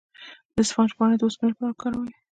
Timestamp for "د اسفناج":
0.53-0.91